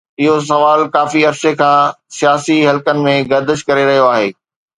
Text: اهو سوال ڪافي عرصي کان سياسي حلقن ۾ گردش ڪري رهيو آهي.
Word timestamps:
اهو 0.21 0.35
سوال 0.51 0.79
ڪافي 0.95 1.21
عرصي 1.29 1.51
کان 1.59 1.83
سياسي 2.17 2.57
حلقن 2.69 2.97
۾ 3.11 3.15
گردش 3.31 3.61
ڪري 3.67 3.83
رهيو 3.91 4.11
آهي. 4.15 4.27